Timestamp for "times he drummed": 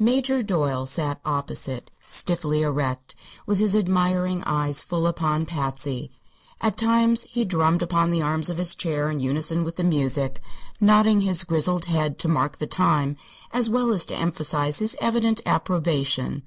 6.76-7.80